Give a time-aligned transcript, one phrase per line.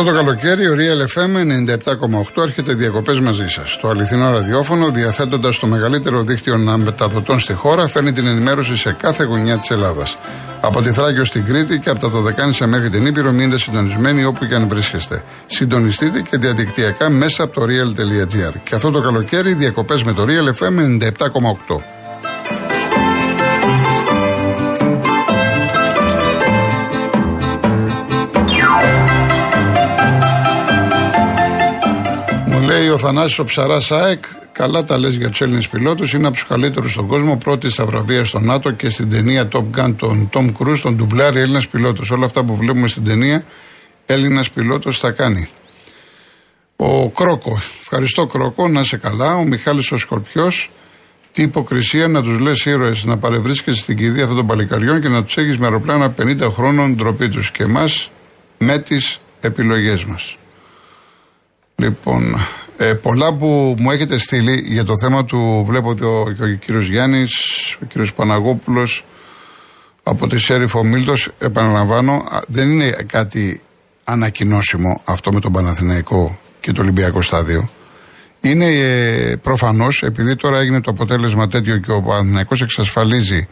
[0.00, 1.36] Αυτό το καλοκαίρι ο Real FM
[2.36, 3.78] 97,8 έρχεται διακοπές μαζί σας.
[3.80, 9.24] Το αληθινό ραδιόφωνο, διαθέτοντας το μεγαλύτερο δίκτυο μεταδοτών στη χώρα, φέρνει την ενημέρωση σε κάθε
[9.24, 10.18] γωνιά της Ελλάδας.
[10.60, 14.46] Από τη Θράκη στην Κρήτη και από τα Δωδεκάνησα μέχρι την Ήπειρο, μείνετε συντονισμένοι όπου
[14.46, 15.22] και αν βρίσκεστε.
[15.46, 18.52] Συντονιστείτε και διαδικτυακά μέσα από το real.gr.
[18.64, 21.99] Και αυτό το καλοκαίρι διακοπές με το Real FM 97,8.
[33.00, 36.92] Θανάσης ο Ψαράς ΑΕΚ, καλά τα λες για τους Έλληνες πιλότους, είναι από τους καλύτερους
[36.92, 40.78] στον κόσμο, πρώτη στα βραβεία στο ΝΑΤΟ και στην ταινία Top Gun των Tom Cruise,
[40.82, 42.10] τον ντουμπλάρει Έλληνας πιλότος.
[42.10, 43.44] Όλα αυτά που βλέπουμε στην ταινία,
[44.06, 45.48] Έλληνας πιλότος θα κάνει.
[46.76, 49.34] Ο Κρόκο, ευχαριστώ Κρόκο, να είσαι καλά.
[49.34, 50.70] Ο Μιχάλης ο Σκορπιός,
[51.32, 55.24] τι υποκρισία να τους λες ήρωες να παρευρίσκεσαι στην κηδεία αυτών των παλικαριών και να
[55.24, 58.10] τους έχεις με αεροπλάνα 50 χρόνων ντροπή τους και εμάς
[58.58, 60.36] με τις επιλογές μας.
[61.76, 62.46] Λοιπόν,
[62.82, 66.46] ε, πολλά που μου έχετε στείλει για το θέμα του, βλέπω ότι ο, ο, ο
[66.60, 67.32] κύριος Γιάννης,
[67.82, 69.04] ο κύριος Παναγόπουλος,
[70.02, 73.60] από τη Σέριφο Μίλτος, επαναλαμβάνω, δεν είναι κάτι
[74.04, 77.68] ανακοινώσιμο αυτό με τον Παναθηναϊκό και το Ολυμπιακό στάδιο.
[78.40, 83.48] Είναι ε, προφανώς, επειδή τώρα έγινε το αποτέλεσμα τέτοιο και ο Παναθηναϊκός εξασφαλίζει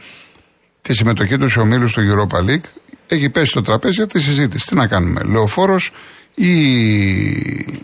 [0.82, 2.68] τη συμμετοχή του σε ομίλους στο Europa League,
[3.08, 4.66] έχει πέσει στο τραπέζι αυτή η συζήτηση.
[4.66, 5.90] Τι να κάνουμε, λεωφόρος
[6.34, 6.52] ή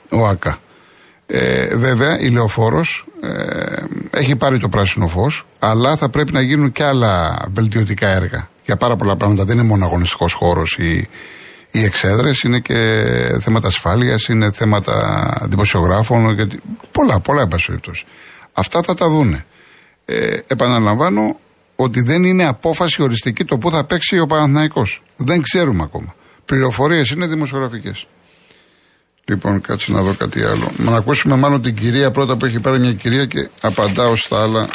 [0.08, 0.58] ο ΑΚΑ;
[1.26, 6.72] Ε, βέβαια, η λεωφόρος ε, έχει πάρει το πράσινο φως, αλλά θα πρέπει να γίνουν
[6.72, 9.44] και άλλα βελτιωτικά έργα για πάρα πολλά πράγματα.
[9.44, 11.08] Δεν είναι μόνο αγωνιστικός χώρος ή
[11.70, 12.74] οι εξέδρες, είναι και
[13.40, 16.34] θέματα ασφάλειας, είναι θέματα δημοσιογράφων.
[16.34, 16.60] Γιατί,
[16.92, 17.80] πολλά, πολλά εν
[18.52, 19.44] Αυτά θα τα δούνε.
[20.04, 21.38] Ε, επαναλαμβάνω
[21.76, 25.02] ότι δεν είναι απόφαση οριστική το που θα παίξει ο Παναθηναϊκός.
[25.16, 26.14] Δεν ξέρουμε ακόμα.
[26.44, 28.06] Πληροφορίες είναι δημοσιογραφικές.
[29.28, 30.66] Λοιπόν, κάτσε να δω κάτι άλλο.
[30.76, 34.68] Να ακούσουμε μάλλον την κυρία πρώτα που έχει πάρει μια κυρία και απαντάω στα άλλα.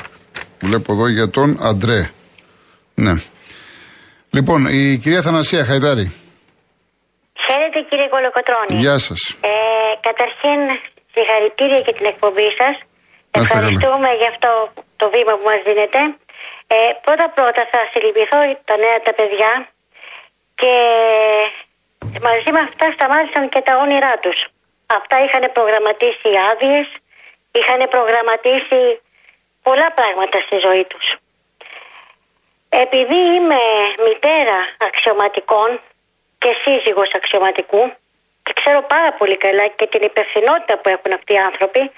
[0.59, 2.09] Βλέπω εδώ για τον Αντρέ.
[2.95, 3.13] Ναι.
[4.29, 6.05] Λοιπόν, η κυρία Θανασία Χαϊδάρη.
[7.45, 8.75] Χαίρετε κύριε Κολοκοτρώνη.
[8.83, 9.21] Γεια σας.
[9.41, 9.53] Ε,
[10.07, 10.59] καταρχήν,
[11.13, 12.75] συγχαρητήρια για την εκπομπή σας.
[13.31, 14.49] Ευχαριστούμε για αυτό
[14.99, 15.99] το βήμα που μας δίνετε.
[16.73, 18.39] Ε, πρώτα πρώτα θα συλληπιθώ
[18.69, 19.78] τα νέα τα παιδιά και
[22.21, 24.47] μαζί με αυτά σταμάτησαν και τα όνειρά τους.
[24.85, 26.87] Αυτά είχαν προγραμματίσει άδειες,
[27.51, 29.01] είχαν προγραμματίσει
[29.63, 31.15] πολλά πράγματα στη ζωή τους.
[32.69, 33.61] Επειδή είμαι
[34.07, 35.79] μητέρα αξιωματικών
[36.37, 37.91] και σύζυγος αξιωματικού
[38.43, 41.91] και ξέρω πάρα πολύ καλά και την υπευθυνότητα που έχουν αυτοί οι άνθρωποι,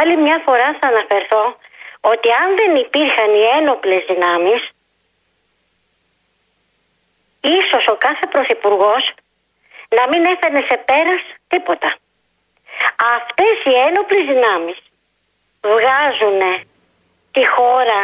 [0.00, 1.56] άλλη μια φορά θα αναφερθώ
[2.00, 4.70] ότι αν δεν υπήρχαν οι ένοπλες δυνάμεις,
[7.40, 9.14] ίσως ο κάθε πρωθυπουργός
[9.98, 11.22] να μην έφερνε σε πέρας
[11.52, 11.90] τίποτα.
[13.16, 14.78] Αυτές οι ένοπλες δυνάμεις
[15.72, 16.40] βγάζουν
[17.34, 18.00] τη χώρα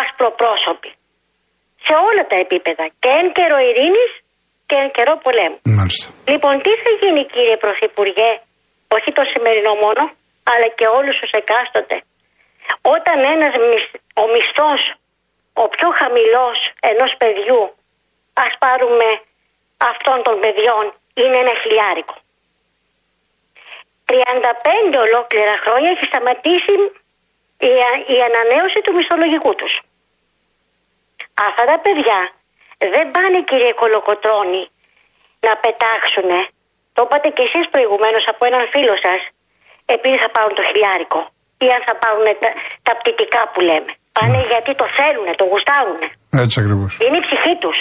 [0.00, 0.90] ασπροπρόσωπη
[1.86, 4.12] σε όλα τα επίπεδα και εν καιρό ειρήνης
[4.68, 5.60] και εν καιρό πολέμου.
[5.78, 6.06] Μάλιστα.
[6.32, 8.30] Λοιπόν, τι θα γίνει κύριε Πρωθυπουργέ,
[8.96, 10.02] όχι το σημερινό μόνο,
[10.52, 11.96] αλλά και όλους τους εκάστοτε.
[12.94, 13.54] Όταν ένας
[14.22, 14.82] ο μισθός,
[15.62, 16.58] ο πιο χαμηλός
[16.90, 17.62] ενός παιδιού,
[18.44, 19.08] ας πάρουμε
[19.90, 20.84] αυτών των παιδιών,
[21.20, 22.16] είναι ένα χιλιάρικο.
[24.06, 24.14] 35
[25.06, 26.74] ολόκληρα χρόνια έχει σταματήσει
[27.68, 27.70] η,
[28.14, 29.74] η ανανέωση του μισθολογικού τους.
[31.48, 32.20] Αυτά τα παιδιά
[32.94, 34.62] δεν πάνε κύριε Κολοκοτρώνη
[35.46, 36.30] να πετάξουν,
[36.96, 39.20] το είπατε και εσείς προηγουμένως από έναν φίλο σας,
[39.94, 41.20] επειδή θα πάρουν το χιλιάρικο
[41.64, 42.50] ή αν θα πάρουν τα,
[42.86, 43.90] τα πτυτικά που λέμε.
[44.16, 44.46] Πάνε ναι.
[44.52, 46.00] γιατί το θέλουν, το γουστάρουν.
[46.44, 46.92] Έτσι ακριβώς.
[47.04, 47.78] Είναι η ψυχή τους.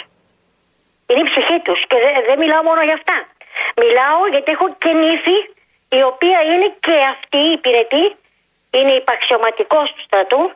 [1.08, 3.28] Είναι η ψυχή τους και δεν δε μιλάω μόνο για αυτά.
[3.76, 5.38] Μιλάω γιατί έχω και νύφη
[5.90, 8.16] η οποία είναι και αυτή η υπηρετή,
[8.72, 10.52] είναι υπαξιωματικός του στρατού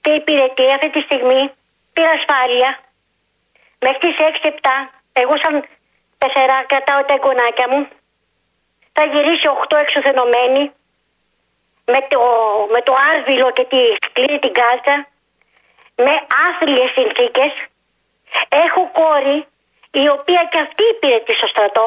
[0.00, 1.52] και υπηρετεί αυτή τη στιγμή
[1.92, 2.78] την ασφάλεια.
[3.78, 4.50] Μέχρι τις 6-7,
[5.12, 5.64] εγώ σαν
[6.18, 7.88] πεθερά κρατάω τα εγγονάκια μου.
[8.92, 10.72] Θα γυρίσει 8 εξουθενωμένοι
[11.84, 12.20] με το,
[12.70, 15.08] με το άρβιλο και τη σκλήρη την κάλτσα
[15.96, 16.14] με
[16.48, 17.52] άθλιες συνθήκες.
[18.48, 19.46] Έχω κόρη
[20.02, 21.86] η οποία και αυτή υπηρετεί στο στρατό.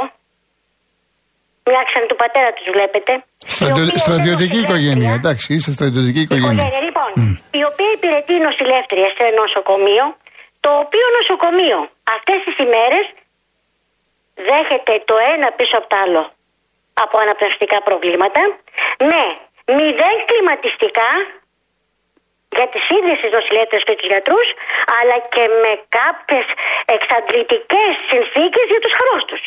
[1.65, 3.11] Μιλάξαν του πατέρα τους, βλέπετε.
[3.55, 3.83] Στρατιω...
[4.05, 6.51] Στρατιωτική οικογένεια, εντάξει, είσαι στρατιωτική οικογένεια.
[6.51, 7.33] οικογένεια λοιπόν, mm.
[7.59, 10.05] η οποία υπηρετεί νοσηλεύτρια σε νοσοκομείο,
[10.63, 11.79] το οποίο νοσοκομείο
[12.15, 13.05] αυτές τις ημέρες
[14.49, 16.23] δέχεται το ένα πίσω από το άλλο
[17.03, 18.41] από αναπνευστικά προβλήματα,
[19.09, 19.21] με
[19.75, 21.09] μηδέν κλιματιστικά
[22.57, 24.47] για τις ίδιες τις νοσηλεύτρες και τους γιατρούς,
[24.97, 26.47] αλλά και με κάποιες
[26.95, 29.41] εξαντλητικές συνθήκες για τους χαρόστους.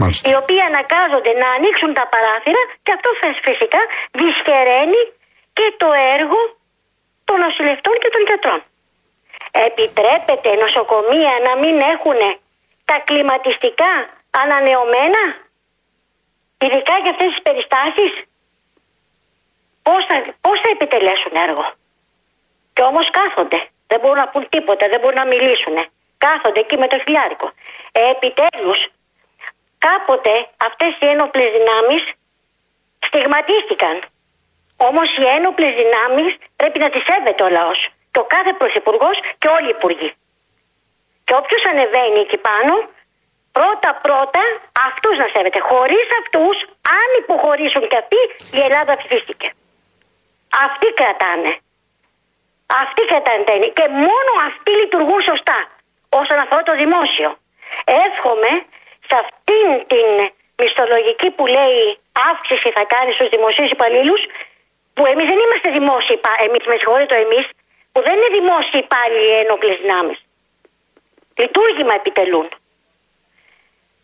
[0.00, 0.24] Μάλιστα.
[0.28, 3.80] οι οποίοι αναγκάζονται να ανοίξουν τα παράθυρα και αυτό φε- φυσικά
[4.18, 5.02] δυσχεραίνει
[5.56, 6.40] και το έργο
[7.28, 8.60] των νοσηλευτών και των γιατρών.
[9.68, 12.20] Επιτρέπεται νοσοκομεία να μην έχουν
[12.84, 13.92] τα κλιματιστικά
[14.42, 15.22] ανανεωμένα,
[16.64, 18.12] ειδικά για αυτές τις περιστάσεις;
[19.86, 21.64] Πώς θα, πώς θα επιτελέσουν έργο;
[22.76, 23.60] Και όμως κάθονται.
[23.86, 25.76] Δεν μπορούν να πούν τίποτα, δεν μπορούν να μιλήσουν.
[26.18, 27.46] Κάθονται εκεί με το χιλιάρικο.
[27.92, 28.80] Ε, επιτέλους,
[29.86, 30.32] κάποτε
[30.68, 32.02] αυτές οι ένοπλες δυνάμεις
[33.06, 33.96] στιγματίστηκαν.
[34.76, 37.88] Όμως οι ένοπλες δυνάμεις πρέπει να τις σέβεται ο λαός.
[38.12, 40.10] Και ο κάθε πρωθυπουργός και όλοι οι υπουργοί.
[41.24, 42.74] Και όποιος ανεβαίνει εκεί πάνω,
[43.52, 44.42] πρώτα πρώτα
[44.88, 45.60] αυτούς να σέβεται.
[45.70, 46.56] Χωρίς αυτούς,
[47.00, 48.20] αν υποχωρήσουν και αυτοί,
[48.58, 49.48] η Ελλάδα ψηφίστηκε.
[50.66, 51.52] Αυτοί κρατάνε.
[52.66, 55.58] Αυτοί κρατάνε και μόνο αυτοί λειτουργούν σωστά
[56.08, 57.38] όσον αφορά το δημόσιο.
[57.84, 58.50] Εύχομαι
[59.08, 60.08] σε αυτήν την
[60.56, 61.98] μισθολογική που λέει
[62.30, 64.26] αύξηση θα κάνει στους δημοσίους υπαλλήλους
[64.94, 67.44] που εμείς δεν είμαστε δημόσιοι υπάλληλοι, εμείς με συγχωρείτε εμείς,
[67.92, 70.18] που δεν είναι δημόσιοι υπάλληλοι οι ένοπλες δυνάμεις.
[71.36, 72.48] Λειτουργήμα επιτελούν.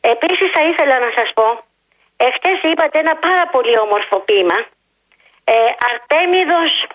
[0.00, 1.64] Επίσης θα ήθελα να σας πω,
[2.16, 4.58] εχθές είπατε ένα πάρα πολύ όμορφο ποίημα,
[5.44, 5.54] ε,
[5.90, 6.86] Αρτέμιδος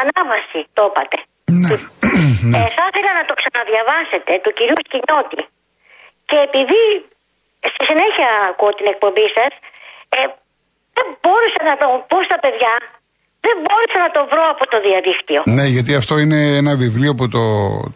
[0.00, 1.18] Ανάβαση το είπατε.
[1.62, 1.74] Ναι.
[2.50, 2.58] ναι.
[2.58, 5.40] Ε, θα ήθελα να το ξαναδιαβάσετε του κυρίου Σκηνιώτη.
[6.28, 6.82] Και επειδή
[7.70, 9.52] στη συνέχεια ακούω την εκπομπή σας,
[10.16, 10.20] ε,
[10.96, 12.74] δεν μπόρεσα να το πω στα παιδιά,
[13.46, 15.40] δεν μπόρεσα να το βρω από το διαδίκτυο.
[15.58, 17.44] Ναι, γιατί αυτό είναι ένα βιβλίο που το,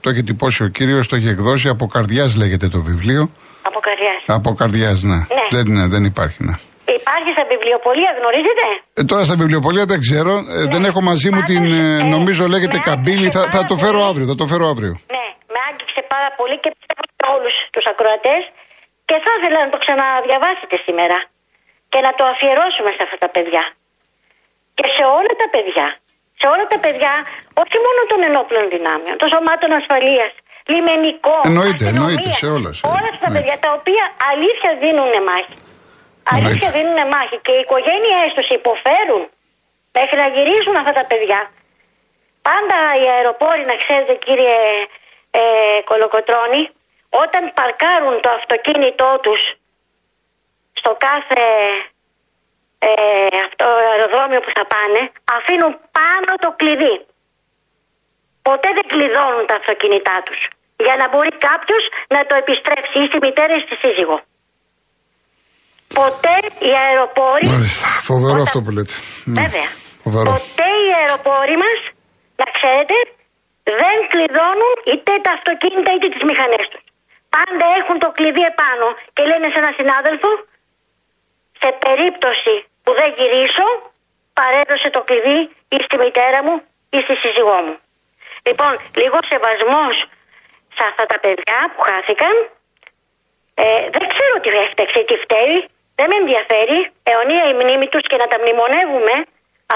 [0.02, 1.68] το έχει τυπώσει ο κύριος, το έχει εκδώσει.
[1.68, 3.22] Από καρδιάς λέγεται το βιβλίο.
[3.62, 4.22] Από καρδιάς.
[4.26, 5.16] Από καρδιάς, ναι.
[5.16, 5.46] Ναι.
[5.50, 6.54] Δεν, ναι, δεν υπάρχει, ναι.
[7.00, 8.64] Υπάρχει στα βιβλιοπολία, γνωρίζετε;
[9.00, 10.32] Ε, τώρα στα βιβλιοπολία δεν ξέρω.
[10.56, 11.62] Ε, δεν έχω μαζί μου την.
[11.64, 13.26] ε, Πάντως, ε, νομίζω λέγεται με καμπύλη.
[13.36, 14.10] Θα, άγγιξε θα το πάρα φέρω πολύ.
[14.10, 14.26] αύριο.
[14.32, 14.92] Θα το φέρω αύριο.
[15.14, 18.42] Ναι, με άγγιξε πάρα πολύ και πιστεύω σε όλους τους ακροατές
[19.08, 21.18] και θα ήθελα να το ξαναδιαβάσετε σήμερα
[21.92, 23.64] και να το αφιερώσουμε σε αυτά τα παιδιά.
[24.78, 25.86] Και σε όλα τα παιδιά.
[26.40, 27.12] Σε όλα τα παιδιά,
[27.62, 30.32] όχι μόνο των ενόπλων δυνάμεων, των σωμάτων ασφαλείας,
[30.72, 33.34] λιμενικών, Εννοείται, αστυνομίας, εννοείται, σε όλα, σε όλα, όλα αυτά τα ναι.
[33.36, 35.56] παιδιά τα οποία αλήθεια δίνουν μάχη.
[36.22, 36.70] Αλήθεια Εννοείται.
[36.76, 39.22] δίνουν μάχη και οι οικογένειές τους υποφέρουν
[39.92, 41.40] μέχρι να γυρίσουν αυτά τα παιδιά.
[42.48, 44.58] Πάντα οι αεροπόροι, να ξέρετε κύριε
[45.30, 45.40] ε,
[45.84, 46.62] Κολοκοτρώνη,
[47.22, 49.54] όταν παρκάρουν το αυτοκίνητό τους
[50.72, 51.42] στο κάθε
[52.78, 57.06] ε, αυτό, αεροδρόμιο που θα πάνε, αφήνουν πάνω το κλειδί.
[58.42, 60.48] Ποτέ δεν κλειδώνουν τα αυτοκίνητά τους.
[60.76, 64.20] Για να μπορεί κάποιος να το επιστρέψει ή στη μητέρα ή στη σύζυγο.
[66.00, 66.36] Ποτέ
[66.66, 67.46] οι αεροπόροι...
[67.54, 67.86] Μάλιστα.
[68.10, 68.94] Φοβερό Όταν- αυτό που λέτε.
[69.32, 69.40] Ναι.
[69.42, 69.68] Βέβαια.
[70.04, 70.26] Φοβερό.
[70.36, 71.78] Ποτέ οι αεροπόροι μας,
[72.40, 72.96] να ξέρετε,
[73.80, 76.82] δεν κλειδώνουν είτε τα αυτοκίνητα είτε τις μηχανές τους.
[77.36, 80.30] Πάντα έχουν το κλειδί επάνω και λένε σε έναν συνάδελφο,
[81.62, 83.66] σε περίπτωση που δεν γυρίσω,
[84.38, 85.40] παρέδωσε το κλειδί
[85.74, 86.54] ή στη μητέρα μου
[86.96, 87.76] ή στη σύζυγό μου.
[88.46, 89.94] Λοιπόν, λίγο σεβασμός
[90.76, 92.34] σε αυτά τα παιδιά που χάθηκαν.
[93.54, 95.56] Ε, δεν ξέρω τι έφταξε, τι φταίει.
[96.02, 96.78] Δεν με ενδιαφέρει.
[97.02, 99.14] Αιωνία η μνήμη τους και να τα μνημονεύουμε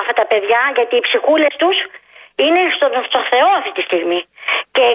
[0.00, 1.76] αυτά τα παιδιά γιατί οι ψυχούλες τους
[2.44, 4.20] είναι στο, στο Θεό αυτή τη στιγμή.
[4.76, 4.86] Και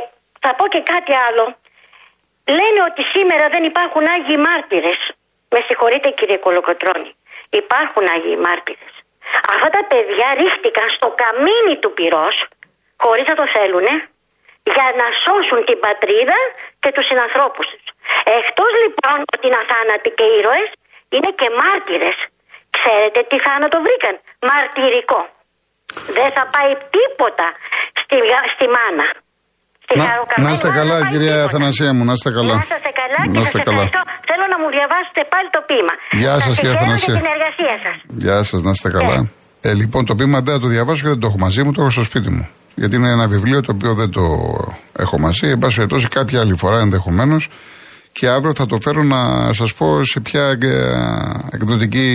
[0.44, 1.46] θα πω και κάτι άλλο.
[2.58, 5.00] Λένε ότι σήμερα δεν υπάρχουν Άγιοι Μάρτυρες.
[5.54, 7.12] Με συγχωρείτε κύριε Κολοκοτρώνη.
[7.50, 8.94] Υπάρχουν Άγιοι Μάρτυρες.
[9.54, 12.48] Αυτά τα παιδιά ρίχτηκαν στο καμίνι του πυρός,
[12.98, 13.94] χωρίς να το θέλουνε,
[14.64, 16.40] για να σώσουν την πατρίδα
[16.80, 17.88] και τους συνανθρώπους τους.
[18.24, 20.70] Εκτός λοιπόν ότι είναι αθάνατοι και ήρωες,
[21.16, 22.18] είναι και μάρτυρες.
[22.78, 24.14] Ξέρετε τι θάνατο βρήκαν;
[24.50, 25.22] Μαρτυρικό.
[26.18, 27.48] Δεν θα πάει τίποτα
[28.02, 28.18] στη,
[28.54, 29.08] στη μάνα.
[29.86, 31.50] Στη Να, χαροκαμένη να είστε μάνα καλά, δεν πάει κυρία τίποτα.
[31.50, 32.56] Αθανασία μου, να είστε καλά.
[32.58, 33.84] Να είστε καλά και Να σας είστε καλά.
[33.88, 34.02] ευχαριστώ.
[34.30, 35.94] Θέλω να μου διαβάσετε πάλι το ποίημα.
[36.22, 37.14] Γεια σας, κύριε συγχαίρω Αθανασία.
[37.14, 37.96] για την εργασία σας.
[38.24, 39.18] Γεια σας, να είστε καλά.
[39.68, 41.80] Ε, λοιπόν, το ποίημα δεν θα το διαβάσω και δεν το έχω μαζί μου, το
[41.84, 42.44] έχω στο σπίτι μου.
[42.82, 44.24] Γιατί είναι ένα βιβλίο το οποίο δεν το
[45.04, 45.48] έχω μαζί.
[45.56, 47.44] Εν πάση περιπτώσει, κάποια άλλη φορά ενδεχομένως.
[48.14, 52.08] Και αύριο θα το φέρω να σας πω σε ποια ε, εκδοτική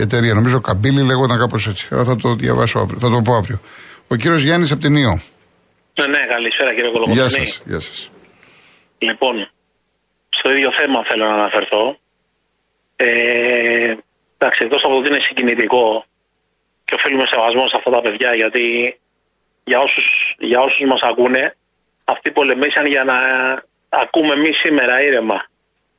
[0.00, 0.34] εταιρεία.
[0.34, 1.88] Νομίζω Καμπύλη λέγονταν κάπως έτσι.
[1.90, 2.98] Αλλά θα το διαβάσω αύριο.
[3.00, 3.60] Θα το πω αύριο.
[4.08, 5.20] Ο κύριος Γιάννης από την Ιω.
[5.98, 7.30] Ναι, ναι, καλησπέρα κύριε Γεια Κολοκοτρώνη.
[7.30, 7.62] σας.
[7.64, 8.10] Γεια σας.
[8.98, 9.34] Λοιπόν,
[10.28, 11.98] στο ίδιο θέμα θέλω να αναφερθώ.
[12.96, 13.06] Ε,
[14.36, 16.04] εντάξει, εκτός από ότι είναι συγκινητικό
[16.84, 18.64] και οφείλουμε σεβασμό σε αυτά τα παιδιά γιατί
[19.64, 20.06] για όσους,
[20.38, 21.56] για όσους μας ακούνε
[22.04, 23.16] αυτοί πολεμήσαν για να
[24.02, 25.38] ακούμε εμείς σήμερα ήρεμα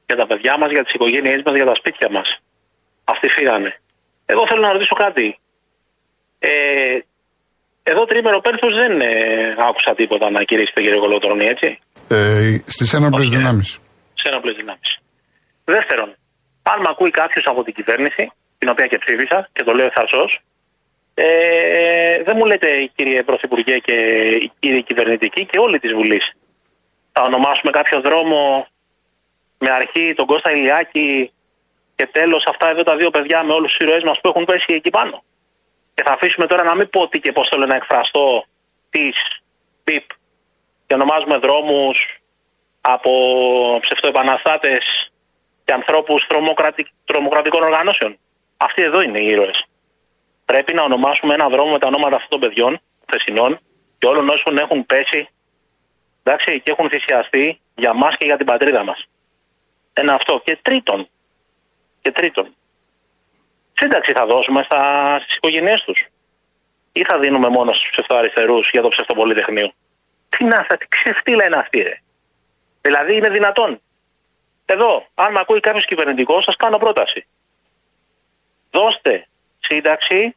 [0.08, 2.28] για τα παιδιά μας, για τις οικογένειές μας, για τα σπίτια μας.
[3.04, 3.80] Αυτοί φύγανε.
[4.26, 5.40] Εγώ θέλω να ρωτήσω κάτι.
[6.40, 6.50] Ε,
[7.84, 13.26] εδώ τρίμερο πέρθους δεν ε, άκουσα τίποτα να κηρύσετε κύριε Κολοτρώνη, έτσι Ε, Στις ένοπλες
[13.26, 13.38] Όχι, ε.
[13.38, 13.80] δυνάμεις.
[14.14, 14.98] σε ένοπλες δυνάμεις.
[15.66, 16.16] Δεύτερον,
[16.64, 20.26] Αν με ακούει κάποιος από την κυβέρνηση, την οποία και ψήφισα και το λέω ευθαρσώ,
[21.14, 21.26] ε,
[22.24, 23.96] δεν μου λέτε κύριε Πρωθυπουργέ και
[24.60, 26.32] κύριε κυβερνητικοί και όλη της Βουλής.
[27.18, 28.68] Θα ονομάσουμε κάποιο δρόμο
[29.58, 31.32] με αρχή τον Κώστα Ηλιάκη
[31.96, 34.74] και τέλος αυτά εδώ τα δύο παιδιά με όλους τους ήρωές μας που έχουν πέσει
[34.74, 35.24] εκεί πάνω.
[35.94, 38.46] Και θα αφήσουμε τώρα να μην πω τι και πώς θέλω να εκφραστώ
[38.90, 39.12] τη
[39.84, 40.04] πιπ
[40.86, 42.20] και ονομάζουμε δρόμους
[42.82, 43.12] από
[43.82, 45.12] ψευτοεπαναστάτες
[45.66, 46.28] και ανθρώπους
[47.06, 48.18] τρομοκρατικών οργανώσεων.
[48.58, 49.66] Αυτοί εδώ είναι οι ήρωες.
[50.46, 53.60] Πρέπει να ονομάσουμε ένα δρόμο με τα ονόματα αυτών των παιδιών, θεσινών
[53.98, 55.30] και όλων όσων έχουν πέσει
[56.28, 59.08] εντάξει, και έχουν θυσιαστεί για μας και για την πατρίδα μας.
[59.94, 60.42] Ένα αυτό.
[60.46, 61.10] Και τρίτον,
[62.02, 62.56] και τρίτον,
[63.74, 64.68] σύνταξη θα δώσουμε
[65.22, 66.06] στις οικογένειές τους.
[66.92, 69.72] Ή θα δίνουμε μόνο στους ψευτοαριστερούς για το ψευτοπολιτεχνείο.
[70.30, 72.02] Τι να θα, τι ξεφτύλα είναι αυτή, ρε.
[72.82, 73.82] Δηλαδή είναι δυνατόν.
[74.66, 77.26] Εδώ, αν με ακούει κάποιος κυβερνητικός, σας κάνω πρόταση.
[78.72, 79.28] Δώστε
[79.60, 80.36] σύνταξη,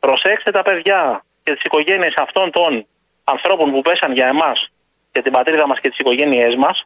[0.00, 2.86] προσέξτε τα παιδιά και τις οικογένειες αυτών των
[3.24, 4.70] ανθρώπων που πέσαν για εμάς
[5.18, 6.76] και την πατρίδα μας και τις οικογένειές μας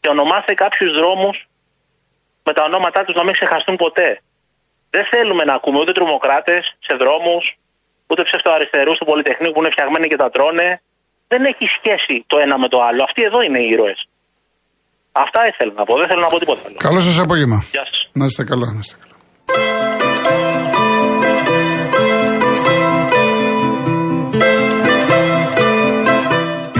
[0.00, 1.36] και ονομάστε κάποιους δρόμους
[2.46, 4.08] με τα ονόματά τους να μην ξεχαστούν ποτέ.
[4.94, 7.44] Δεν θέλουμε να ακούμε ούτε τρομοκράτες σε δρόμους,
[8.10, 10.68] ούτε ψευτοαριστερούς του Πολυτεχνείου που είναι φτιαγμένοι και τα τρώνε.
[11.32, 13.00] Δεν έχει σχέση το ένα με το άλλο.
[13.08, 14.00] Αυτοί εδώ είναι οι ήρωες.
[15.24, 15.94] Αυτά ήθελα να πω.
[16.00, 16.76] Δεν θέλω να πω τίποτα άλλο.
[16.86, 17.58] Καλό σας απόγευμα.
[17.70, 17.98] Γεια σας.
[18.12, 20.03] Να είστε καλά, να είστε καλά.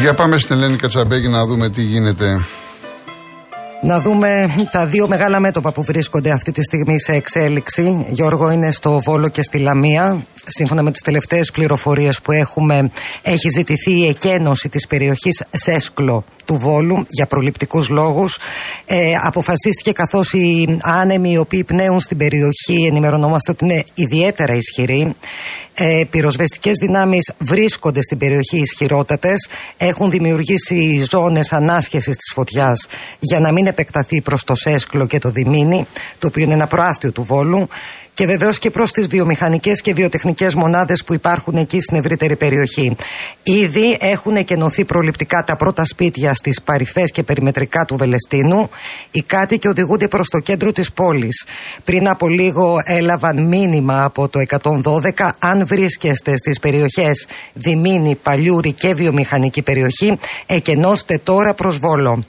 [0.05, 2.41] Για πάμε στην Ελένη Κατσαμπέκη να δούμε τι γίνεται.
[3.83, 8.07] Να δούμε τα δύο μεγάλα μέτωπα που βρίσκονται αυτή τη στιγμή σε εξέλιξη.
[8.09, 10.27] Γιώργο είναι στο Βόλο και στη Λαμία.
[10.47, 12.91] Σύμφωνα με τις τελευταίες πληροφορίες που έχουμε,
[13.23, 18.39] έχει ζητηθεί η εκένωση της περιοχής Σέσκλο του Βόλου για προληπτικούς λόγους.
[18.87, 25.15] Ε, αποφασίστηκε καθώς οι άνεμοι οι οποίοι πνέουν στην περιοχή ενημερωνόμαστε ότι είναι ιδιαίτερα ισχυροί.
[25.75, 29.49] Ε, πυροσβεστικές δυνάμεις βρίσκονται στην περιοχή ισχυρότατες.
[29.77, 32.87] Έχουν δημιουργήσει ζώνες ανάσχεσης της φωτιάς
[33.19, 35.87] για να μην επεκταθεί προς το Σέσκλο και το Διμήνι,
[36.19, 37.69] το οποίο είναι ένα προάστιο του Βόλου
[38.15, 42.97] και βεβαίως και προς τις βιομηχανικές και βιοτεχνικές μονάδες που υπάρχουν εκεί στην ευρύτερη περιοχή.
[43.43, 48.71] Ήδη έχουν εκενωθεί προληπτικά τα πρώτα σπίτια στις παρυφές και περιμετρικά του Βελεστίνου.
[49.11, 51.47] Οι κάτοικοι οδηγούνται προς το κέντρο της πόλης.
[51.85, 58.95] Πριν από λίγο έλαβαν μήνυμα από το 112 αν βρίσκεστε στις περιοχές Δημήνη, Παλιούρη και
[58.95, 62.25] βιομηχανική περιοχή, εκενώστε τώρα προς Βόλο.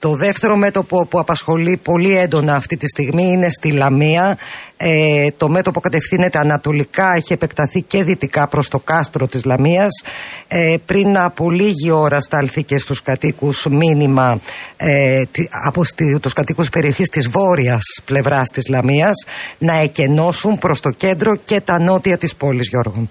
[0.00, 4.38] Το δεύτερο μέτωπο που απασχολεί πολύ έντονα αυτή τη στιγμή είναι στη Λαμία.
[4.76, 10.02] Ε, το μέτωπο κατευθύνεται ανατολικά, έχει επεκταθεί και δυτικά προς το κάστρο της Λαμίας.
[10.48, 14.40] Ε, πριν από λίγη ώρα στάλθηκε στους κατοίκους μήνυμα
[14.76, 15.22] ε,
[15.64, 15.82] από
[16.20, 19.24] τους κατοίκους περιοχής της βόρειας πλευράς της Λαμίας
[19.58, 23.08] να εκενώσουν προς το κέντρο και τα νότια της πόλης Γιώργο.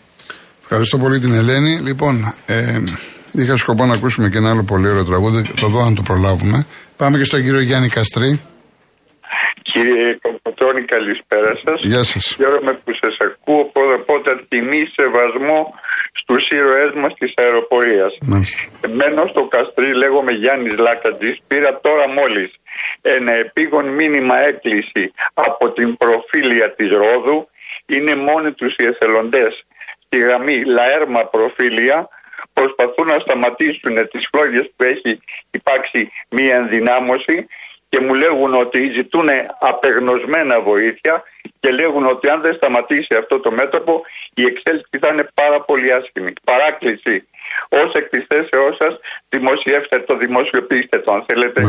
[0.62, 1.80] Ευχαριστώ πολύ την Ελένη.
[1.80, 2.80] Λοιπόν, ε,
[3.42, 5.42] Είχα σκοπό να ακούσουμε και ένα άλλο πολύ ωραίο τραγούδι.
[5.62, 6.58] Θα δω αν το προλάβουμε.
[6.98, 8.32] Πάμε και στον κύριο Γιάννη Καστρί.
[9.62, 11.78] Κύριε Κομποτώνη, καλησπέρα σας.
[11.92, 12.24] Γεια σας.
[12.40, 13.64] Χαίρομαι που σας ακούω.
[13.76, 15.60] Πρώτα απ' όλα τιμή σεβασμό
[16.20, 18.12] στους ήρωές μας της αεροπορίας.
[19.00, 21.32] Μένω στο Καστρί, λέγομαι Γιάννης Λάκατζη.
[21.50, 22.50] Πήρα τώρα μόλις
[23.02, 25.04] ένα επίγον μήνυμα έκκληση
[25.48, 27.40] από την προφίλια της Ρόδου.
[27.96, 29.54] Είναι μόνοι τους οι εθελοντές
[30.06, 31.98] στη γραμμή Λαέρμα Προφίλια
[32.60, 35.12] προσπαθούν να σταματήσουν τις φλόγες που έχει
[35.60, 36.00] υπάρξει
[36.38, 37.38] μία ενδυνάμωση
[37.92, 39.28] και μου λέγουν ότι ζητούν
[39.72, 41.16] απεγνωσμένα βοήθεια
[41.62, 43.94] και λέγουν ότι αν δεν σταματήσει αυτό το μέτωπο
[44.42, 46.32] η εξέλιξη θα είναι πάρα πολύ άσχημη.
[46.50, 47.16] Παράκληση.
[47.80, 48.94] Ω εκ τη θέσεώ σας,
[49.34, 51.60] δημοσιεύστε το, δημοσιοποιήστε το, αν θέλετε.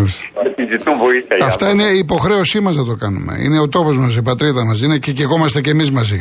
[0.43, 1.37] Γιατί ζητούν βοήθεια.
[1.53, 3.33] Αυτά είναι η υποχρέωσή μας να το κάνουμε.
[3.45, 4.79] Είναι ο τόπος μας, η πατρίδα μας.
[4.85, 6.21] Είναι και, και εγώ είμαστε κι εμείς μαζί.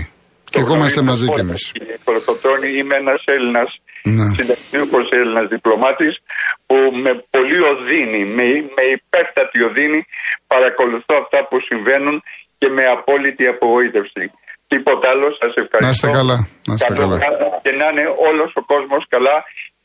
[0.51, 1.71] Και εγώ είμαστε μαζί κι εμείς.
[1.71, 3.69] Κύριε είμαι ένας Έλληνας
[4.03, 4.27] ναι.
[4.37, 6.13] συνταξιούχος Έλληνας διπλωμάτης
[6.67, 9.99] που με πολύ οδύνη, με, με υπέρτατη οδύνη
[10.51, 12.15] παρακολουθώ αυτά που συμβαίνουν
[12.59, 14.23] και με απόλυτη απογοήτευση.
[14.71, 15.85] Τίποτα άλλο, σας ευχαριστώ.
[15.85, 16.37] Να είστε καλά.
[16.67, 17.17] Να είστε καλά.
[17.63, 19.35] Και να είναι όλος ο κόσμος καλά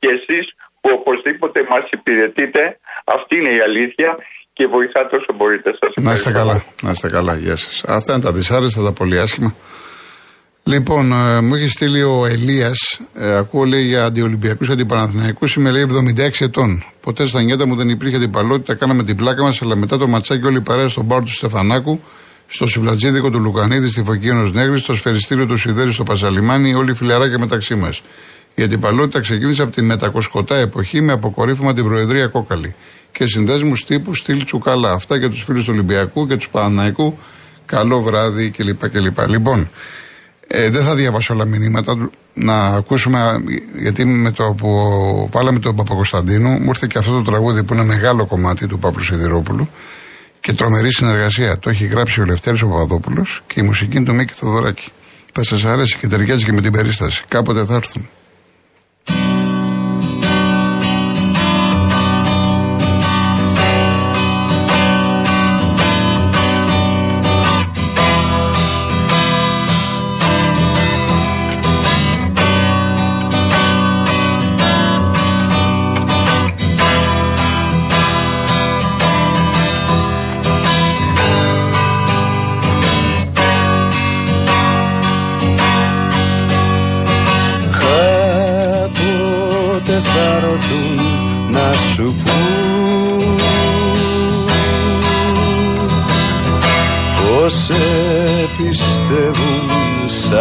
[0.00, 0.44] και εσείς
[0.80, 2.62] που οπωσδήποτε μας υπηρετείτε,
[3.16, 4.11] αυτή είναι η αλήθεια
[4.56, 5.68] και βοηθάτε όσο μπορείτε.
[5.80, 6.56] Σας να είστε καλά.
[6.83, 7.35] Να είστε καλά.
[7.44, 7.85] Γεια σας.
[7.99, 9.54] Αυτά είναι τα δυσάρεστα, τα πολύ άσχημα.
[10.66, 15.54] Λοιπόν, ε, μου έχει στείλει ο Ελίας, ε, ακούω λέει για αντιολυμπιακούς αντιπαναθηναϊκούς.
[15.54, 16.85] Είμαι λέει 76 ετών.
[17.00, 20.47] Ποτέ στα νιάτα μου δεν υπήρχε αντιπαλότητα, κάναμε την πλάκα μας, αλλά μετά το ματσάκι
[20.47, 22.00] όλοι παρέα στον πάρ του Στεφανάκου,
[22.47, 27.38] στο Σιβλατζίδικο του Λουκανίδη, στη Φωκίωνο Νέγρης, στο Σφαιριστήριο του Σιδέρη στο Πασαλιμάνι, όλοι φιλαράκια
[27.38, 28.02] μεταξύ μας.
[28.54, 32.75] Η αντιπαλότητα ξεκίνησε από τη μετακοσκοτά εποχή με αποκορύφωμα την Προεδρία Κόκαλη
[33.12, 34.92] και συνδέσμους τύπου στυλ Τσουκαλά.
[34.92, 37.18] Αυτά για τους φίλους του Ολυμπιακού και τους Παναναϊκού.
[37.66, 38.88] Καλό βράδυ κλπ.
[38.88, 39.28] κλπ.
[39.28, 39.68] Λοιπόν,
[40.54, 42.11] ε, δεν θα διαβάσω όλα μηνύματα.
[42.34, 43.42] Να ακούσουμε,
[43.78, 44.68] γιατί με το που
[45.30, 49.02] πάλαμε τον Παπακοσταντίνου, μου ήρθε και αυτό το τραγούδι που είναι μεγάλο κομμάτι του Παύλου
[49.02, 49.68] Σιδηρόπουλου
[50.40, 51.58] και τρομερή συνεργασία.
[51.58, 54.88] Το έχει γράψει ο Λευτέρης ο Παπαδόπουλος και η μουσική είναι του Μίκη Θοδωράκη.
[55.32, 57.25] Θα σας αρέσει και ταιριάζει και με την περίσταση.
[57.28, 58.08] Κάποτε θα έρθουν.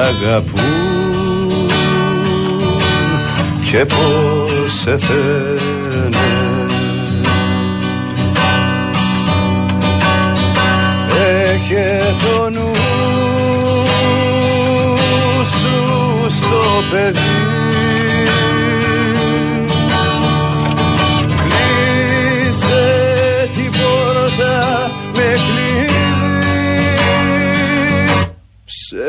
[0.03, 1.71] Αγαπούν
[3.71, 6.17] και πως σε θένε
[11.51, 12.71] Έχε το νου
[15.45, 17.52] σου στο παιδί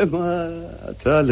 [0.05, 0.49] ψέμα
[1.03, 1.23] τα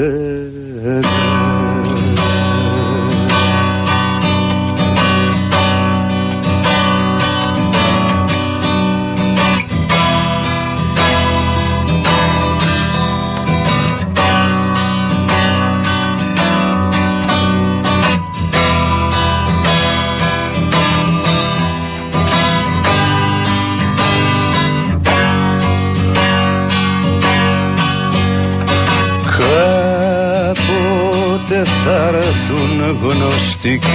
[31.63, 33.87] λέτε θα έρθουν γνωστικοί.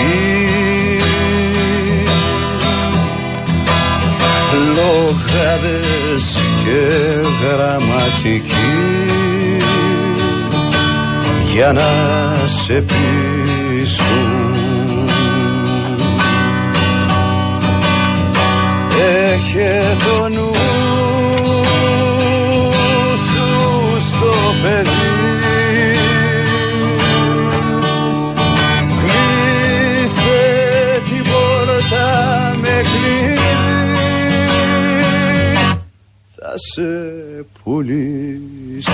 [4.75, 6.81] Λογάδες και
[7.43, 8.77] γραμματικοί.
[11.53, 11.91] Για να
[12.47, 14.57] σε πείσουν.
[19.33, 20.53] Έχε το νου
[23.17, 25.38] σου στο παιδί
[36.59, 36.83] σε
[37.63, 38.93] πουλήσω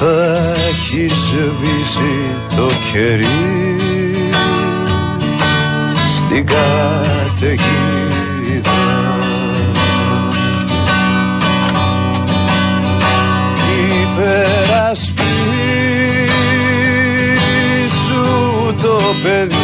[0.00, 2.14] θα έχει σβήσει
[2.56, 3.26] το κερί.
[6.18, 7.58] Στην καταιγίδα.
[14.02, 15.24] Υπερασπίσου
[18.82, 19.56] το παιδί.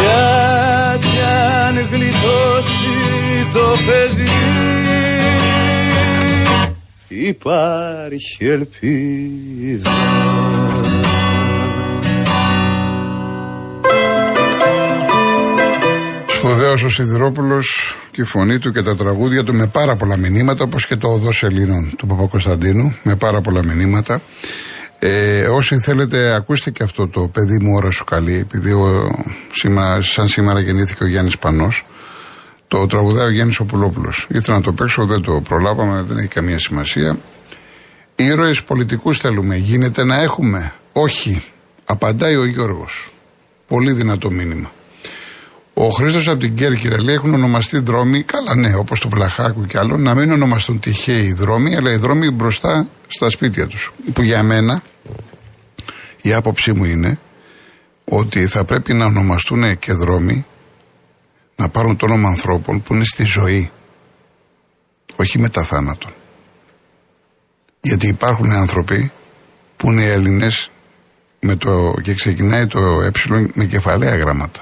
[0.00, 1.16] Γιατί
[1.66, 2.94] αν γλιτώσει
[3.52, 4.55] το παιδί
[7.26, 9.90] υπάρχει ελπίδα.
[16.26, 20.64] Σπουδαίος ο Σιδηρόπουλος και η φωνή του και τα τραγούδια του με πάρα πολλά μηνύματα
[20.64, 24.20] όπως και το οδός Ελλήνων του Παπακοσταντίνου με πάρα πολλά μηνύματα.
[24.98, 29.10] Ε, όσοι θέλετε ακούστε και αυτό το παιδί μου ώρα σου καλή επειδή ο,
[29.52, 31.84] σήμα, σαν σήμερα γεννήθηκε ο Γιάννης Πανός
[32.68, 34.26] το τραγουδάει ο Γιάννης Οπουλόπουλος.
[34.30, 37.18] Ήθελα να το παίξω, δεν το προλάβαμε, δεν έχει καμία σημασία.
[38.16, 39.56] Ήρωες πολιτικούς θέλουμε.
[39.56, 40.72] Γίνεται να έχουμε.
[40.92, 41.44] Όχι.
[41.84, 43.12] Απαντάει ο Γιώργος.
[43.68, 44.70] Πολύ δυνατό μήνυμα.
[45.74, 49.78] Ο Χρήστος από την Κέρκυρα λέει: Έχουν ονομαστεί δρόμοι, καλά ναι, όπως το Βλαχάκου και
[49.78, 53.92] άλλο, να μην ονομαστούν τυχαίοι δρόμοι, αλλά οι δρόμοι μπροστά στα σπίτια τους.
[54.12, 54.82] Που για μένα
[56.22, 57.18] η άποψή μου είναι
[58.04, 60.46] ότι θα πρέπει να ονομαστούν και δρόμοι
[61.56, 63.70] να πάρουν το όνομα ανθρώπων που είναι στη ζωή,
[65.16, 66.12] όχι μετά θάνατον.
[67.80, 69.12] Γιατί υπάρχουν άνθρωποι
[69.76, 70.70] που είναι Έλληνες
[71.40, 73.10] με το, και ξεκινάει το ε
[73.54, 74.60] με κεφαλαία γράμματα.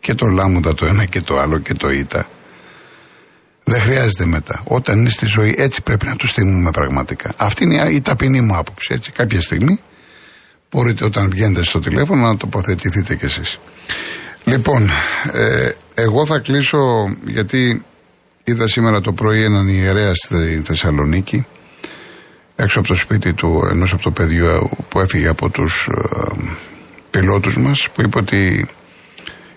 [0.00, 2.28] Και το λάμουδα το ένα και το άλλο και το ήττα.
[3.64, 4.62] Δεν χρειάζεται μετά.
[4.66, 7.34] Όταν είναι στη ζωή, έτσι πρέπει να τους στείλουμε πραγματικά.
[7.36, 8.94] Αυτή είναι η ταπεινή μου άποψη.
[8.94, 9.80] Έτσι, κάποια στιγμή
[10.70, 13.58] μπορείτε όταν βγαίνετε στο τηλέφωνο να τοποθετηθείτε κι εσείς.
[14.44, 14.90] Λοιπόν,
[15.32, 16.78] ε, εγώ θα κλείσω
[17.26, 17.84] γιατί
[18.44, 21.46] είδα σήμερα το πρωί έναν ιερέα στη Θεσσαλονίκη
[22.56, 26.52] έξω από το σπίτι του ενός από το παιδιού που έφυγε από τους ε,
[27.10, 28.68] πιλότους μας που είπε ότι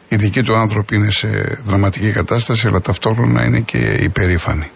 [0.08, 4.71] οι δικοί του άνθρωποι είναι σε δραματική κατάσταση αλλά ταυτόχρονα είναι και υπερήφανοι.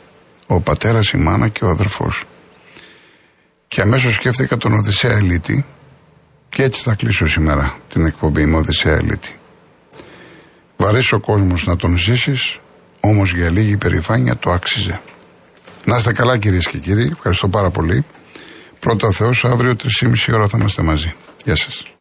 [0.47, 2.23] Ο πατέρας, η μάνα και ο αδερφός.
[3.67, 5.65] Και αμέσως σκέφτηκα τον Οδυσσέα Ελίτη
[6.49, 9.35] και έτσι θα κλείσω σήμερα την εκπομπή με Οδυσσέα Ελίτη.
[10.81, 12.59] Βαρύς ο κόσμος να τον ζήσεις,
[12.99, 15.01] όμως για λίγη υπερηφάνεια το άξιζε.
[15.85, 18.05] Να είστε καλά κυρίες και κύριοι, ευχαριστώ πάρα πολύ.
[18.79, 21.13] Πρώτα Θεός, αύριο 3,5 ώρα θα είμαστε μαζί.
[21.45, 21.91] Γεια σας.